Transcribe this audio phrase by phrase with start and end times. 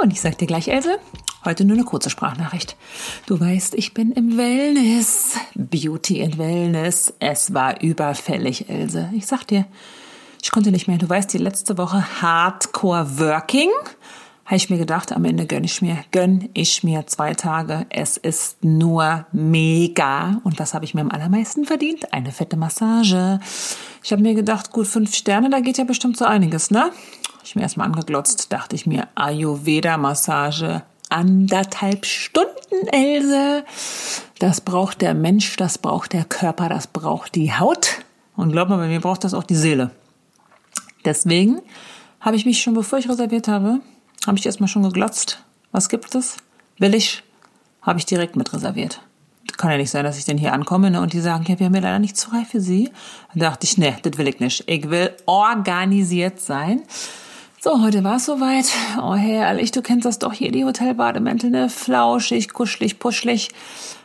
[0.00, 0.98] Und ich sag dir gleich, Else,
[1.44, 2.76] heute nur eine kurze Sprachnachricht.
[3.26, 5.34] Du weißt, ich bin im Wellness.
[5.56, 7.14] Beauty and Wellness.
[7.18, 9.10] Es war überfällig, Else.
[9.12, 9.66] Ich sag dir,
[10.40, 10.98] ich konnte nicht mehr.
[10.98, 13.70] Du weißt, die letzte Woche Hardcore Working.
[14.44, 17.84] Habe ich mir gedacht, am Ende gönn ich mir, gönn ich mir zwei Tage.
[17.90, 20.40] Es ist nur mega.
[20.44, 22.14] Und was habe ich mir am allermeisten verdient?
[22.14, 23.40] Eine fette Massage.
[24.02, 26.92] Ich habe mir gedacht, gut, fünf Sterne, da geht ja bestimmt so einiges, ne?
[27.48, 33.64] Ich mir erstmal angeglotzt, dachte ich mir, Ayurveda-Massage, anderthalb Stunden, Else.
[34.38, 38.04] Das braucht der Mensch, das braucht der Körper, das braucht die Haut.
[38.36, 39.90] Und glaub mal, bei mir braucht das auch die Seele.
[41.06, 41.62] Deswegen
[42.20, 43.80] habe ich mich schon, bevor ich reserviert habe,
[44.26, 45.42] habe ich erstmal schon geglotzt.
[45.72, 46.36] Was gibt es?
[46.78, 47.22] Will ich?
[47.80, 49.00] Habe ich direkt mit reserviert.
[49.56, 51.66] Kann ja nicht sein, dass ich denn hier ankomme ne, und die sagen, ja, wir
[51.66, 52.90] haben ja leider nichts frei für Sie.
[53.32, 54.64] Dann dachte ich, ne, das will ich nicht.
[54.66, 56.82] Ich will organisiert sein.
[57.60, 58.66] So, heute war es soweit.
[59.02, 61.68] Oh, herrlich, du kennst das doch hier, die Hotelbademäntel, ne?
[61.68, 63.48] Flauschig, kuschelig, puschelig.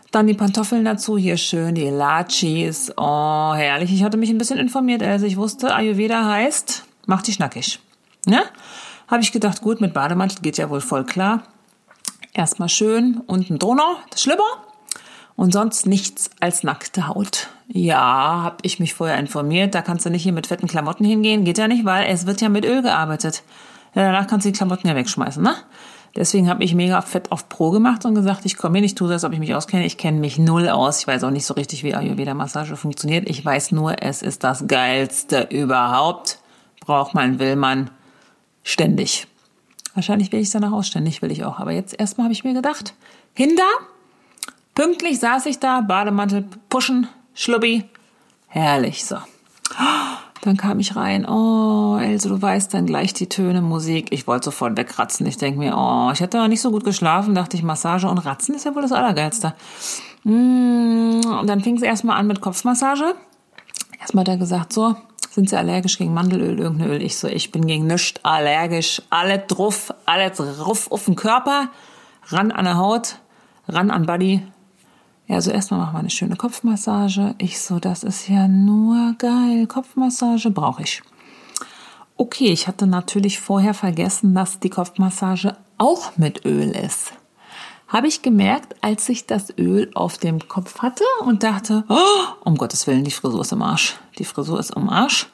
[0.09, 2.91] Dann die Pantoffeln dazu, hier schön, die Lachis.
[2.97, 3.93] Oh, herrlich.
[3.93, 7.79] Ich hatte mich ein bisschen informiert, also ich wusste, Ayurveda heißt, mach dich nackig.
[8.25, 8.41] Ne?
[9.07, 11.43] Habe ich gedacht, gut, mit Bademantel geht ja wohl voll klar.
[12.33, 14.63] Erstmal schön, unten drunter, das Schlipper
[15.35, 17.49] und sonst nichts als nackte Haut.
[17.67, 19.73] Ja, habe ich mich vorher informiert.
[19.73, 21.43] Da kannst du nicht hier mit fetten Klamotten hingehen.
[21.43, 23.43] Geht ja nicht, weil es wird ja mit Öl gearbeitet.
[23.95, 25.55] Ja, danach kannst du die Klamotten ja wegschmeißen, ne?
[26.15, 29.09] Deswegen habe ich mega fett auf Pro gemacht und gesagt, ich komme hier nicht, tue
[29.09, 29.83] das, ob ich mich auskenne.
[29.85, 30.99] Ich kenne mich null aus.
[30.99, 33.27] Ich weiß auch nicht so richtig, wie Ayurveda-Massage funktioniert.
[33.27, 36.38] Ich weiß nur, es ist das Geilste überhaupt.
[36.81, 37.89] Braucht man, will man,
[38.61, 39.25] ständig.
[39.95, 41.59] Wahrscheinlich will ich es danach ausständig, will ich auch.
[41.59, 42.93] Aber jetzt erstmal habe ich mir gedacht,
[43.33, 43.63] hinter
[44.83, 47.85] Pünktlich saß ich da, Bademantel pushen, Schlubbi.
[48.49, 49.16] Herrlich, so.
[50.41, 51.25] Dann kam ich rein.
[51.25, 54.07] Oh, Else, du weißt dann gleich die Töne, Musik.
[54.11, 55.25] Ich wollte sofort wegratzen.
[55.25, 57.33] Ich denke mir, oh, ich hätte nicht so gut geschlafen.
[57.33, 59.53] Dachte ich, Massage und Ratzen ist ja wohl das Allergeilste.
[60.25, 63.16] Mm, und dann fing es erstmal an mit Kopfmassage.
[64.01, 64.97] Erstmal hat er gesagt, so,
[65.31, 67.01] sind Sie allergisch gegen Mandelöl, irgendein Öl?
[67.01, 69.01] Ich so, ich bin gegen nichts allergisch.
[69.09, 71.69] Alles drauf, alles drauf auf den Körper,
[72.27, 73.19] ran an der Haut,
[73.69, 74.45] ran an Body,
[75.28, 77.35] ja, also erstmal machen wir eine schöne Kopfmassage.
[77.38, 79.67] Ich so, das ist ja nur geil.
[79.67, 81.01] Kopfmassage brauche ich.
[82.17, 87.13] Okay, ich hatte natürlich vorher vergessen, dass die Kopfmassage auch mit Öl ist.
[87.88, 91.95] Habe ich gemerkt, als ich das Öl auf dem Kopf hatte und dachte, oh,
[92.44, 93.97] um Gottes Willen, die Frisur ist im Arsch.
[94.17, 95.28] Die Frisur ist im Arsch.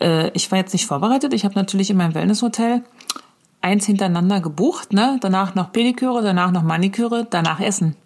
[0.00, 1.32] Äh, ich war jetzt nicht vorbereitet.
[1.32, 2.82] Ich habe natürlich in meinem Wellnesshotel
[3.60, 4.92] eins hintereinander gebucht.
[4.92, 5.18] Ne?
[5.20, 7.96] Danach noch Pediküre, danach noch Maniküre, danach Essen.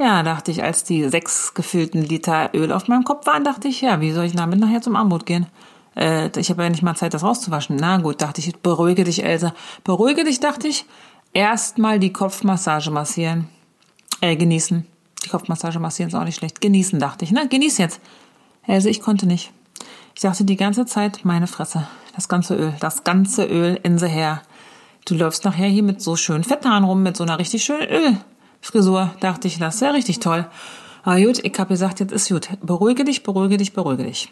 [0.00, 3.82] Ja, dachte ich, als die sechs gefüllten Liter Öl auf meinem Kopf waren, dachte ich,
[3.82, 5.46] ja, wie soll ich damit nachher zum Armut gehen?
[5.94, 7.76] Äh, ich habe ja nicht mal Zeit, das rauszuwaschen.
[7.76, 9.52] Na gut, dachte ich, beruhige dich, Elsa.
[9.84, 10.86] Beruhige dich, dachte ich.
[11.34, 13.48] Erstmal die Kopfmassage massieren.
[14.22, 14.86] Äh, genießen.
[15.22, 16.62] Die Kopfmassage massieren ist auch nicht schlecht.
[16.62, 17.30] Genießen, dachte ich.
[17.30, 18.00] Ne, genieß jetzt.
[18.66, 19.52] Elsa, ich konnte nicht.
[20.14, 21.86] Ich dachte die ganze Zeit, meine Fresse.
[22.14, 24.40] Das ganze Öl, das ganze Öl in sie her.
[25.04, 28.16] Du läufst nachher hier mit so schönen Fetthaaren rum, mit so einer richtig schönen Öl.
[28.60, 30.46] Frisur, dachte ich, das ja richtig toll.
[31.02, 32.48] Aber gut, ich habe gesagt, jetzt ist gut.
[32.62, 34.30] Beruhige dich, beruhige dich, beruhige dich.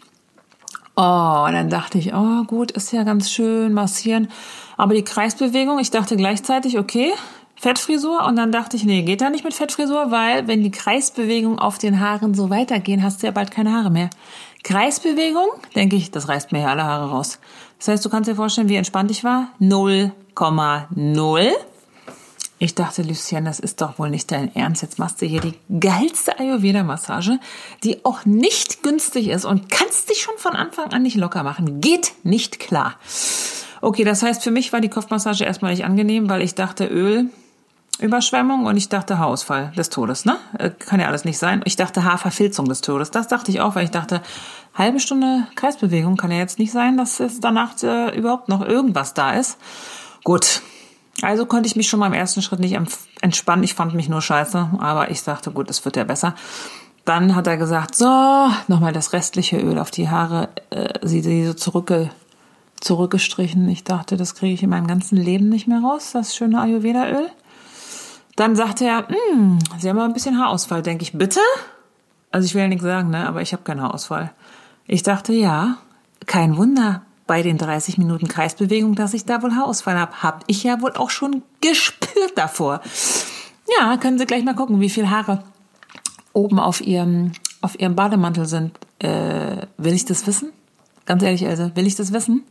[0.95, 4.27] Oh, und dann dachte ich, oh gut, ist ja ganz schön, massieren.
[4.77, 7.13] Aber die Kreisbewegung, ich dachte gleichzeitig, okay,
[7.55, 8.25] Fettfrisur.
[8.25, 11.77] Und dann dachte ich, nee, geht da nicht mit Fettfrisur, weil wenn die Kreisbewegungen auf
[11.77, 14.09] den Haaren so weitergehen, hast du ja bald keine Haare mehr.
[14.63, 17.39] Kreisbewegung, denke ich, das reißt mir ja alle Haare raus.
[17.77, 19.49] Das heißt, du kannst dir vorstellen, wie entspannt ich war.
[19.61, 21.51] 0,0.
[22.61, 24.81] Ich dachte, Lucien, das ist doch wohl nicht dein Ernst.
[24.81, 27.39] Jetzt machst du hier die geilste Ayurveda-Massage,
[27.85, 31.79] die auch nicht günstig ist und kannst dich schon von Anfang an nicht locker machen.
[31.79, 32.95] Geht nicht klar.
[33.79, 37.29] Okay, das heißt, für mich war die Kopfmassage erstmal nicht angenehm, weil ich dachte, Öl,
[37.99, 40.37] Überschwemmung und ich dachte Haarausfall des Todes, ne?
[40.57, 41.61] Äh, kann ja alles nicht sein.
[41.63, 43.11] Ich dachte Haarverfilzung des Todes.
[43.11, 44.21] Das dachte ich auch, weil ich dachte,
[44.73, 49.13] halbe Stunde Kreisbewegung kann ja jetzt nicht sein, dass es danach äh, überhaupt noch irgendwas
[49.13, 49.57] da ist.
[50.23, 50.61] Gut,
[51.21, 52.77] also konnte ich mich schon mal im ersten Schritt nicht
[53.21, 53.63] entspannen.
[53.63, 56.35] Ich fand mich nur scheiße, aber ich sagte, gut, es wird ja besser.
[57.05, 58.05] Dann hat er gesagt, so,
[58.67, 62.11] nochmal das restliche Öl auf die Haare, äh, sie, sie so zurückge,
[62.81, 63.67] zurückgestrichen.
[63.69, 67.29] Ich dachte, das kriege ich in meinem ganzen Leben nicht mehr raus, das schöne Ayurveda-Öl.
[68.35, 70.81] Dann sagte er, hm, Sie haben aber ein bisschen Haarausfall.
[70.81, 71.41] Denke ich, bitte?
[72.31, 73.27] Also ich will ja nichts sagen, ne?
[73.27, 74.31] aber ich habe keinen Haarausfall.
[74.85, 75.77] Ich dachte, ja,
[76.25, 80.23] kein Wunder bei den 30 Minuten Kreisbewegung, dass ich da wohl Haarausfall habe.
[80.23, 82.81] Hab ich ja wohl auch schon gespürt davor.
[83.77, 85.43] Ja, können Sie gleich mal gucken, wie viel Haare
[86.33, 88.79] oben auf Ihrem, auf Ihrem Bademantel sind.
[88.97, 90.49] Äh, will ich das wissen?
[91.05, 92.45] Ganz ehrlich, also, will ich das wissen?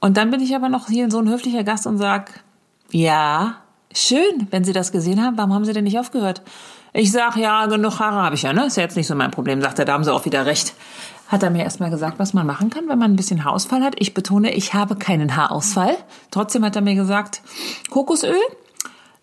[0.00, 2.42] Und dann bin ich aber noch hier so ein höflicher Gast und sag,
[2.90, 3.58] ja,
[3.94, 6.42] schön, wenn Sie das gesehen haben, warum haben Sie denn nicht aufgehört?
[6.92, 8.66] Ich sag, ja, genug Haare habe ich ja, ne?
[8.66, 9.62] Ist ja jetzt nicht so mein Problem.
[9.62, 10.74] Sagt er, da haben Sie auch wieder recht.
[11.28, 13.94] Hat er mir erstmal gesagt, was man machen kann, wenn man ein bisschen Haarausfall hat.
[13.98, 15.96] Ich betone, ich habe keinen Haarausfall.
[16.30, 17.42] Trotzdem hat er mir gesagt,
[17.90, 18.36] Kokosöl,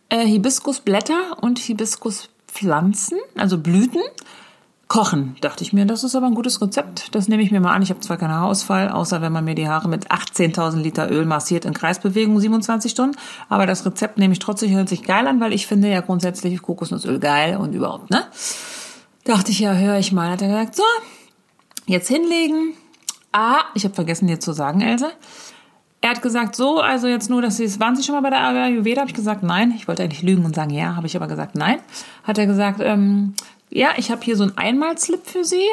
[0.10, 4.02] äh, Hibiskusblätter und Hibiskuspflanzen, also Blüten,
[4.92, 5.38] kochen.
[5.40, 7.16] Dachte ich mir, das ist aber ein gutes Rezept.
[7.16, 7.82] Das nehme ich mir mal an.
[7.82, 11.26] Ich habe zwar keinen Haarausfall, außer wenn man mir die Haare mit 18.000 Liter Öl
[11.26, 13.16] massiert in Kreisbewegung 27 Stunden.
[13.48, 16.62] Aber das Rezept nehme ich trotzdem, hört sich geil an, weil ich finde ja grundsätzlich
[16.62, 18.26] Kokosnussöl geil und überhaupt, ne?
[19.24, 20.30] Dachte ich, ja, höre ich mal.
[20.30, 20.84] Hat er gesagt, so,
[21.86, 22.74] jetzt hinlegen.
[23.32, 25.12] Ah, ich habe vergessen dir zu sagen, Else.
[26.02, 28.32] Er hat gesagt, so, also jetzt nur, dass Sie es, waren Sie schon mal bei
[28.32, 29.02] der Ayurveda?
[29.02, 29.74] Habe ich gesagt, nein.
[29.78, 31.80] Ich wollte eigentlich lügen und sagen, ja, habe ich aber gesagt, nein.
[32.24, 33.36] Hat er gesagt, ähm,
[33.70, 35.68] ja, ich habe hier so einen Einmalslip für Sie.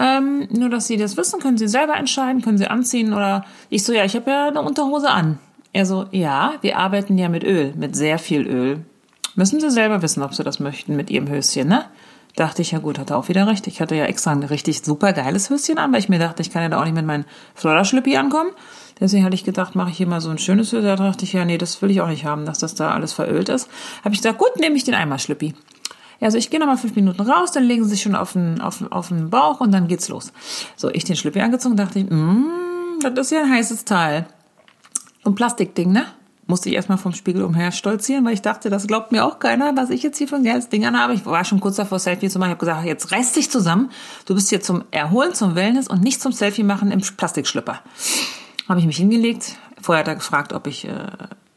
[0.00, 3.84] Ähm, nur, dass Sie das wissen, können Sie selber entscheiden, können Sie anziehen oder ich
[3.84, 5.38] so, ja, ich habe ja eine Unterhose an.
[5.72, 8.84] Er so, ja, wir arbeiten ja mit Öl, mit sehr viel Öl.
[9.34, 11.84] Müssen Sie selber wissen, ob Sie das möchten mit Ihrem Höschen, ne?
[12.38, 13.66] Dachte ich, ja gut, hat er auch wieder recht.
[13.66, 16.52] Ich hatte ja extra ein richtig super geiles Höschen an, weil ich mir dachte, ich
[16.52, 17.24] kann ja da auch nicht mit meinem
[17.56, 18.50] Flodderschlippi ankommen.
[19.00, 20.84] Deswegen hatte ich gedacht, mache ich hier mal so ein schönes Höschen.
[20.84, 23.12] Da dachte ich, ja, nee, das will ich auch nicht haben, dass das da alles
[23.12, 23.68] verölt ist.
[24.04, 25.52] Habe ich gesagt, gut, nehme ich den Einmalschlippi.
[26.20, 28.84] Also ich gehe nochmal fünf Minuten raus, dann legen sie sich schon auf den, auf,
[28.88, 30.32] auf den Bauch und dann geht's los.
[30.76, 34.28] So, ich den Schlüppi angezogen, dachte ich, mm, das ist ja ein heißes Teil.
[35.24, 36.06] Und Plastikding, ne?
[36.48, 39.76] Musste ich erstmal vom Spiegel umher stolzieren, weil ich dachte, das glaubt mir auch keiner,
[39.76, 41.12] was ich jetzt hier ein geiles Ding anhabe.
[41.12, 42.48] Ich war schon kurz davor, Selfie zu machen.
[42.48, 43.90] Ich habe gesagt, jetzt reiß dich zusammen.
[44.24, 47.80] Du bist hier zum Erholen, zum Wellness und nicht zum Selfie machen im Plastikschlüpper.
[48.66, 49.56] Habe ich mich hingelegt.
[49.80, 51.10] Vorher hat er gefragt, ob ich äh,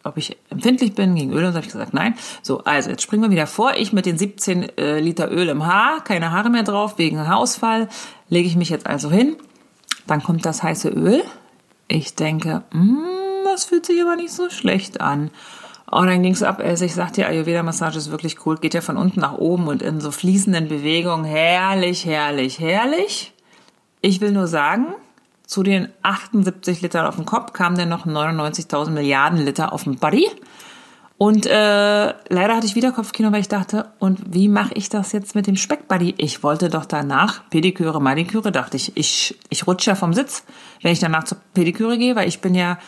[0.03, 2.15] ob ich empfindlich bin gegen Öl und so habe ich gesagt, nein.
[2.41, 3.75] So, also jetzt springen wir wieder vor.
[3.77, 7.88] Ich mit den 17 äh, Liter Öl im Haar, keine Haare mehr drauf wegen Haarausfall,
[8.27, 9.35] lege ich mich jetzt also hin.
[10.07, 11.23] Dann kommt das heiße Öl.
[11.88, 13.20] Ich denke, mm,
[13.51, 15.31] das fühlt sich aber nicht so schlecht an.
[15.92, 16.62] Und dann ging es ab.
[16.63, 18.57] Also ich sagte, die Ayurveda-Massage ist wirklich cool.
[18.57, 21.25] Geht ja von unten nach oben und in so fließenden Bewegungen.
[21.25, 23.33] Herrlich, herrlich, herrlich.
[24.00, 24.88] Ich will nur sagen,
[25.45, 29.98] zu den 78 Litern auf dem Kopf kamen dann noch 99.000 Milliarden Liter auf dem
[29.98, 30.30] Body.
[31.18, 35.12] Und äh, leider hatte ich wieder Kopfkino, weil ich dachte, und wie mache ich das
[35.12, 36.15] jetzt mit dem Speckbuddy?
[36.18, 40.44] Ich wollte doch danach Pediküre, Maniküre, dachte ich, ich, ich rutsche ja vom Sitz,
[40.81, 42.80] wenn ich danach zur Pediküre gehe, weil ich bin ja,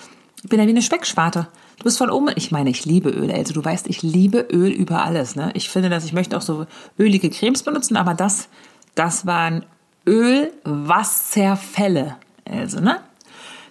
[0.44, 1.48] ich bin ja wie eine Speckschwarte.
[1.78, 4.72] Du bist von oben, ich meine, ich liebe Öl, also du weißt, ich liebe Öl
[4.72, 5.51] über alles, ne?
[5.54, 6.66] Ich finde, dass ich möchte auch so
[7.00, 8.50] ölige Cremes benutzen, aber das,
[8.94, 9.63] das waren
[10.06, 12.18] Ölwasserfälle.
[12.45, 12.98] Also, ne?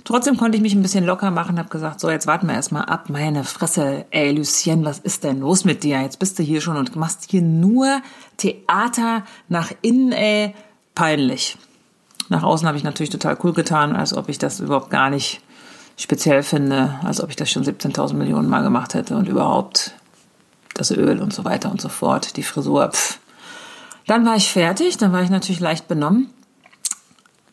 [0.05, 2.87] Trotzdem konnte ich mich ein bisschen locker machen, habe gesagt, so, jetzt warten wir erstmal
[2.87, 3.11] ab.
[3.11, 6.01] Meine Fresse, ey, Lucien, was ist denn los mit dir?
[6.01, 8.01] Jetzt bist du hier schon und machst hier nur
[8.39, 10.55] Theater nach innen, ey,
[10.95, 11.59] peinlich.
[12.31, 15.43] Nach außen habe ich natürlich total cool getan, als ob ich das überhaupt gar nicht
[15.97, 19.93] speziell finde, als ob ich das schon 17.000 Millionen Mal gemacht hätte und überhaupt
[20.75, 23.19] das Öl und so weiter und so fort, die Frisur, pff.
[24.06, 26.31] Dann war ich fertig, dann war ich natürlich leicht benommen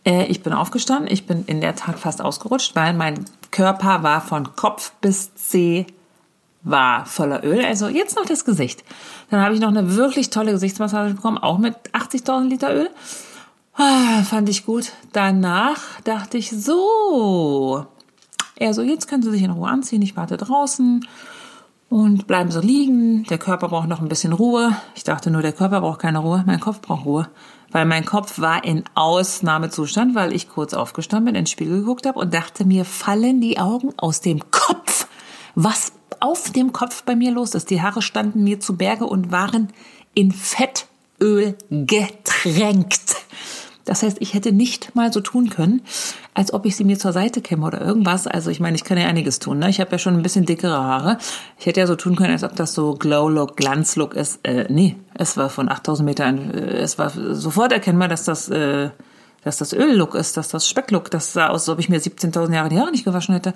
[0.06, 4.22] äh, ich bin aufgestanden, ich bin in der Tat fast ausgerutscht, weil mein Körper war
[4.22, 5.88] von Kopf bis Zeh
[6.62, 7.64] war voller Öl.
[7.64, 8.84] Also jetzt noch das Gesicht.
[9.30, 12.90] Dann habe ich noch eine wirklich tolle Gesichtsmassage bekommen, auch mit 80.000 Liter Öl.
[13.76, 14.92] Ah, fand ich gut.
[15.14, 17.88] Danach dachte ich so.
[18.60, 20.02] Er so, jetzt können Sie sich in Ruhe anziehen.
[20.02, 21.08] Ich warte draußen
[21.90, 23.24] und bleiben so liegen.
[23.24, 24.76] Der Körper braucht noch ein bisschen Ruhe.
[24.96, 27.30] Ich dachte nur, der Körper braucht keine Ruhe, mein Kopf braucht Ruhe
[27.72, 32.20] weil mein Kopf war in Ausnahmezustand, weil ich kurz aufgestanden bin, ins Spiegel geguckt habe
[32.20, 35.08] und dachte mir, fallen die Augen aus dem Kopf.
[35.56, 37.70] Was auf dem Kopf bei mir los ist.
[37.70, 39.70] Die Haare standen mir zu Berge und waren
[40.14, 43.16] in Fettöl getränkt.
[43.90, 45.82] Das heißt, ich hätte nicht mal so tun können,
[46.36, 48.28] als ob ich sie mir zur Seite käme oder irgendwas.
[48.28, 49.58] Also ich meine, ich kann ja einiges tun.
[49.58, 49.68] Ne?
[49.68, 51.18] Ich habe ja schon ein bisschen dickere Haare.
[51.58, 54.42] Ich hätte ja so tun können, als ob das so Glow-Look, Glanz-Look ist.
[54.44, 58.50] Äh, nee, es war von 8000 Metern, äh, es war sofort erkennbar, dass das...
[58.50, 58.92] Äh,
[59.44, 62.54] dass das Öllook ist, dass das Specklook, das sah aus, als ob ich mir 17.000
[62.54, 63.54] Jahre die Haare nicht gewaschen hätte.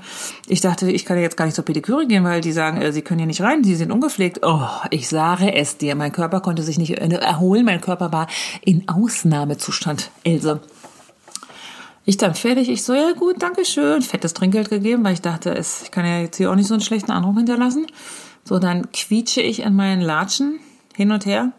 [0.48, 2.92] Ich dachte, ich kann ja jetzt gar nicht zur Pediküre gehen, weil die sagen, äh,
[2.92, 4.40] sie können hier nicht rein, sie sind ungepflegt.
[4.44, 8.28] Oh, ich sage es dir, mein Körper konnte sich nicht erholen, mein Körper war
[8.62, 10.62] in Ausnahmezustand, Else.
[12.06, 15.56] Ich dann fertig, ich so, ja gut, danke schön, fettes Trinkgeld gegeben, weil ich dachte,
[15.56, 17.88] es, ich kann ja jetzt hier auch nicht so einen schlechten Anruf hinterlassen.
[18.44, 20.60] So, dann quietsche ich in meinen Latschen
[20.96, 21.54] hin und her.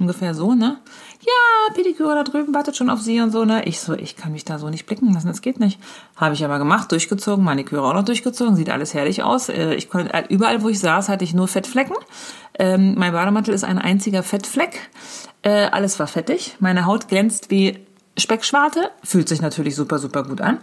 [0.00, 0.78] Ungefähr so, ne?
[1.20, 3.64] Ja, Pediküre da drüben wartet schon auf Sie und so, ne?
[3.64, 5.80] Ich so, ich kann mich da so nicht blicken lassen, das geht nicht.
[6.16, 9.48] Habe ich aber gemacht, durchgezogen, Maniküre auch noch durchgezogen, sieht alles herrlich aus.
[9.48, 11.96] Äh, ich konnte, äh, überall, wo ich saß, hatte ich nur Fettflecken.
[12.58, 14.90] Ähm, mein Bademantel ist ein einziger Fettfleck.
[15.42, 16.56] Äh, alles war fettig.
[16.60, 17.84] Meine Haut glänzt wie
[18.16, 18.90] Speckschwarte.
[19.02, 20.58] Fühlt sich natürlich super, super gut an.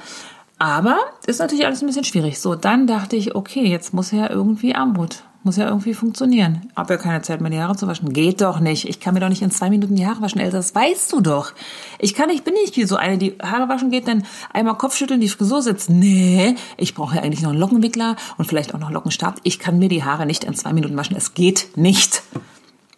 [0.57, 2.39] Aber ist natürlich alles ein bisschen schwierig.
[2.39, 5.23] So, dann dachte ich, okay, jetzt muss ja irgendwie Armut.
[5.45, 6.71] Muss ja irgendwie funktionieren.
[6.75, 8.11] Hab ja keine Zeit mehr, die Haare zu waschen.
[8.13, 8.89] Geht doch nicht.
[8.89, 10.57] Ich kann mir doch nicht in zwei Minuten die Haare waschen, Elsa.
[10.57, 11.53] Das weißt du doch.
[11.99, 15.29] Ich kann nicht, bin nicht so eine, die Haare waschen geht, dann einmal Kopfschütteln, die
[15.29, 15.91] Frisur sitzt.
[15.91, 19.39] Nee, ich brauche ja eigentlich noch einen Lockenwickler und vielleicht auch noch Lockenstab.
[19.43, 21.15] Ich kann mir die Haare nicht in zwei Minuten waschen.
[21.15, 22.23] Es geht nicht.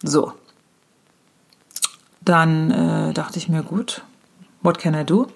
[0.02, 0.32] So.
[2.22, 4.04] Dann äh, dachte ich mir, gut,
[4.62, 5.28] what can I do?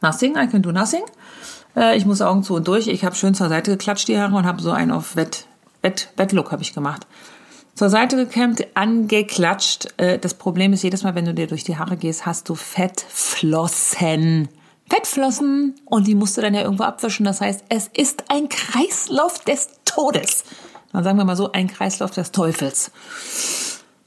[0.00, 1.02] Nothing, I can do nothing.
[1.76, 2.86] Äh, ich muss Augen zu und durch.
[2.86, 5.44] Ich habe schön zur Seite geklatscht die Haare und habe so einen auf Wett,
[5.82, 7.06] Wett, Wettlook habe ich gemacht.
[7.74, 9.94] Zur Seite gekämmt, angeklatscht.
[9.96, 12.54] Äh, das Problem ist, jedes Mal, wenn du dir durch die Haare gehst, hast du
[12.54, 14.48] Fettflossen.
[14.88, 17.24] Fettflossen und die musst du dann ja irgendwo abwischen.
[17.24, 20.44] Das heißt, es ist ein Kreislauf des Todes.
[20.92, 22.90] Dann sagen wir mal so, ein Kreislauf des Teufels.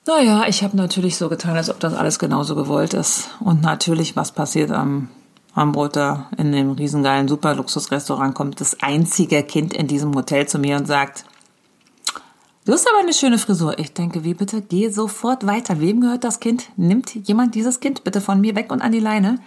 [0.05, 3.29] Naja, ich habe natürlich so getan, als ob das alles genauso gewollt ist.
[3.39, 5.07] Und natürlich, was passiert am
[5.55, 10.75] Hamburg da in dem riesengeilen Superluxusrestaurant kommt das einzige Kind in diesem Hotel zu mir
[10.75, 11.25] und sagt,
[12.65, 13.77] du hast aber eine schöne Frisur.
[13.79, 14.61] Ich denke, wie bitte?
[14.61, 15.79] Geh sofort weiter.
[15.79, 16.69] Wem gehört das Kind?
[16.77, 19.39] Nimmt jemand dieses Kind bitte von mir weg und an die Leine?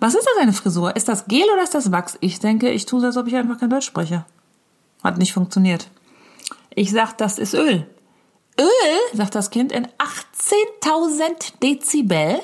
[0.00, 0.96] Was ist das eine Frisur?
[0.96, 2.18] Ist das Gel oder ist das Wachs?
[2.20, 4.24] Ich denke, ich tue so, als ob ich einfach kein Deutsch spreche.
[5.02, 5.88] Hat nicht funktioniert.
[6.74, 7.86] Ich sag, das ist Öl.
[8.58, 12.40] Öl, sagt das Kind, in 18.000 Dezibel.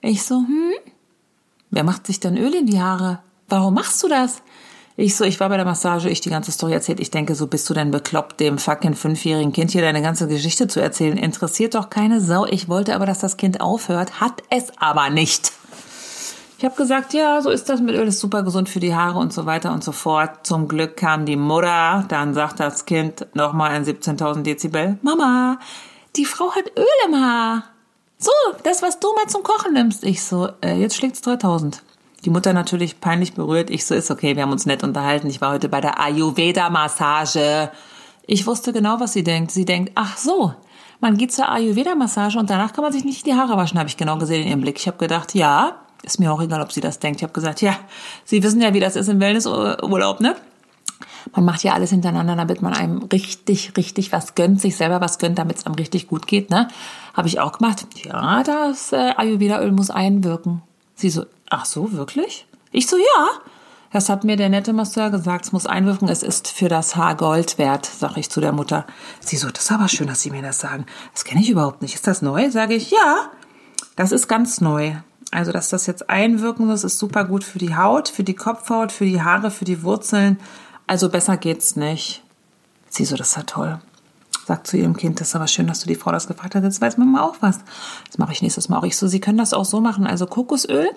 [0.00, 0.72] Ich so, hm,
[1.70, 3.18] Wer macht sich denn Öl in die Haare?
[3.48, 4.42] Warum machst du das?
[4.98, 7.00] Ich so, ich war bei der Massage, ich die ganze Story erzählt.
[7.00, 10.68] Ich denke, so bist du denn bekloppt, dem fucking fünfjährigen Kind hier deine ganze Geschichte
[10.68, 11.18] zu erzählen.
[11.18, 12.46] Interessiert doch keine Sau.
[12.46, 15.52] Ich wollte aber, dass das Kind aufhört, hat es aber nicht.
[16.58, 19.18] Ich habe gesagt, ja, so ist das mit Öl, ist super gesund für die Haare
[19.18, 20.46] und so weiter und so fort.
[20.46, 25.58] Zum Glück kam die Mutter, dann sagt das Kind nochmal in 17.000 Dezibel, Mama,
[26.16, 27.64] die Frau hat Öl im Haar.
[28.16, 28.30] So,
[28.62, 30.02] das, was du mal zum Kochen nimmst.
[30.04, 31.82] Ich so, äh, jetzt schlägt's 3000.
[32.26, 33.70] Die Mutter natürlich peinlich berührt.
[33.70, 35.28] Ich so, ist okay, wir haben uns nett unterhalten.
[35.28, 37.70] Ich war heute bei der Ayurveda-Massage.
[38.26, 39.52] Ich wusste genau, was sie denkt.
[39.52, 40.52] Sie denkt, ach so,
[41.00, 43.96] man geht zur Ayurveda-Massage und danach kann man sich nicht die Haare waschen, habe ich
[43.96, 44.76] genau gesehen in ihrem Blick.
[44.76, 47.20] Ich habe gedacht, ja, ist mir auch egal, ob sie das denkt.
[47.20, 47.76] Ich habe gesagt, ja,
[48.24, 50.34] Sie wissen ja, wie das ist im Wellnessurlaub, ne?
[51.32, 55.20] Man macht ja alles hintereinander, damit man einem richtig, richtig was gönnt, sich selber was
[55.20, 56.50] gönnt, damit es einem richtig gut geht.
[56.50, 56.66] Ne?
[57.14, 57.86] Habe ich auch gemacht.
[58.04, 60.62] Ja, das äh, Ayurveda-Öl muss einwirken.
[60.96, 62.46] Sie so, ach so, wirklich?
[62.72, 63.28] Ich so, ja.
[63.92, 67.14] Das hat mir der nette Masseur gesagt, es muss einwirken, es ist für das Haar
[67.14, 68.84] Gold wert, sag ich zu der Mutter.
[69.20, 70.86] Sie so, das ist aber schön, dass Sie mir das sagen.
[71.12, 71.94] Das kenne ich überhaupt nicht.
[71.94, 72.50] Ist das neu?
[72.50, 73.30] Sage ich, ja.
[73.94, 74.96] Das ist ganz neu.
[75.30, 78.92] Also, dass das jetzt einwirken muss, ist super gut für die Haut, für die Kopfhaut,
[78.92, 80.38] für die Haare, für die Wurzeln.
[80.86, 82.22] Also besser geht's nicht.
[82.88, 83.78] Sie so, das ist ja toll.
[84.46, 86.62] Sagt zu ihrem Kind, das ist aber schön, dass du die Frau das gefragt hast.
[86.62, 87.58] Jetzt weiß man mal auch was.
[88.06, 88.84] Das mache ich nächstes Mal auch.
[88.84, 90.06] Ich so, Sie können das auch so machen.
[90.06, 90.88] Also Kokosöl,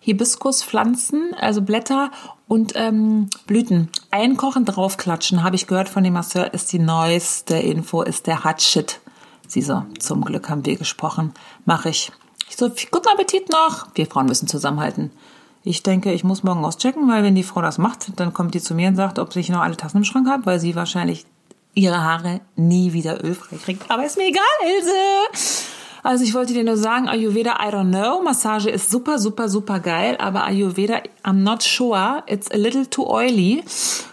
[0.00, 2.10] Hibiskuspflanzen, also Blätter
[2.46, 3.88] und ähm, Blüten.
[4.10, 8.60] Einkochen, draufklatschen, habe ich gehört von dem Masseur, ist die neueste Info, ist der Hot
[8.60, 9.00] Shit.
[9.48, 11.32] Sie so, zum Glück haben wir gesprochen.
[11.64, 12.12] Mache ich.
[12.50, 13.86] Ich so, guten Appetit noch.
[13.94, 15.10] Wir Frauen müssen zusammenhalten.
[15.62, 18.60] Ich denke, ich muss morgen auschecken, weil wenn die Frau das macht, dann kommt die
[18.60, 21.24] zu mir und sagt, ob ich noch alle Tassen im Schrank habe, weil sie wahrscheinlich
[21.74, 23.90] ihre Haare nie wieder ölfrei kriegt.
[23.90, 24.42] Aber ist mir egal,
[24.76, 25.60] Ilse.
[26.02, 28.22] Also ich wollte dir nur sagen, Ayurveda, I don't know.
[28.22, 32.22] Massage ist super, super, super geil, aber Ayurveda, I'm not sure.
[32.26, 33.62] It's a little too oily.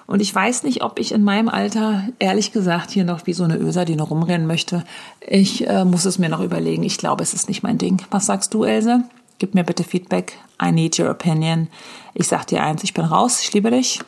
[0.06, 3.44] Und ich weiß nicht, ob ich in meinem Alter, ehrlich gesagt, hier noch wie so
[3.44, 4.84] eine Öserdine rumrennen möchte.
[5.22, 6.84] Ich äh, muss es mir noch überlegen.
[6.84, 8.02] Ich glaube, es ist nicht mein Ding.
[8.12, 9.04] Was sagst du, Else?
[9.40, 10.34] Gib mir bitte Feedback.
[10.62, 11.68] I need your opinion.
[12.14, 13.42] Ich sag dir eins, ich bin raus.
[13.42, 14.00] Ich liebe dich.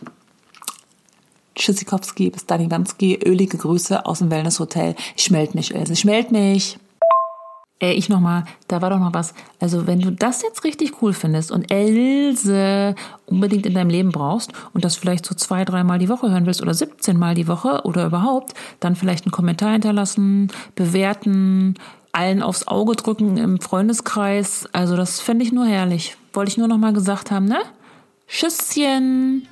[1.59, 3.19] Tschüssikowski, bis dann Iwanski.
[3.23, 4.95] Ölige Grüße aus dem Wellness-Hotel.
[5.15, 5.93] Ich melde mich, Else.
[5.93, 6.79] Ich mich.
[7.81, 9.33] Ey, ich nochmal, da war doch noch was.
[9.59, 14.51] Also, wenn du das jetzt richtig cool findest und Else unbedingt in deinem Leben brauchst
[14.73, 17.81] und das vielleicht so zwei, dreimal die Woche hören willst oder 17 Mal die Woche
[17.83, 21.75] oder überhaupt, dann vielleicht einen Kommentar hinterlassen, bewerten,
[22.11, 24.67] allen aufs Auge drücken im Freundeskreis.
[24.73, 26.17] Also das fände ich nur herrlich.
[26.33, 27.59] Wollte ich nur noch mal gesagt haben, ne?
[28.27, 29.47] Tschüsschen!